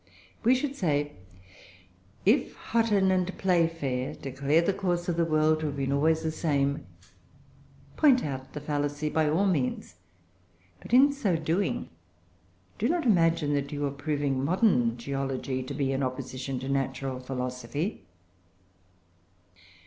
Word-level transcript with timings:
We 0.43 0.55
should 0.55 0.75
say, 0.75 1.11
if 2.25 2.55
Hutton 2.55 3.11
and 3.11 3.37
Playfair 3.37 4.15
declare 4.15 4.63
the 4.63 4.73
course 4.73 5.07
of 5.07 5.15
the 5.15 5.25
world 5.25 5.59
to 5.59 5.67
have 5.67 5.75
been 5.77 5.91
always 5.91 6.23
the 6.23 6.31
same, 6.31 6.87
point 7.97 8.25
out 8.25 8.53
the 8.53 8.61
fallacy 8.61 9.09
by 9.09 9.29
all 9.29 9.45
means; 9.45 9.97
but, 10.79 10.91
in 10.91 11.11
so 11.13 11.35
doing, 11.35 11.91
do 12.79 12.89
not 12.89 13.05
imagine 13.05 13.53
that 13.53 13.71
you 13.71 13.85
are 13.85 13.91
proving 13.91 14.43
modern 14.43 14.97
geology 14.97 15.61
to 15.61 15.73
be 15.75 15.91
in 15.91 16.01
opposition 16.01 16.57
to 16.61 16.67
natural 16.67 17.19
philosophy. 17.19 18.07